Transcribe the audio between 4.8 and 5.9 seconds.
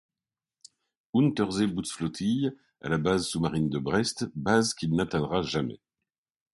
n'atteindra jamais.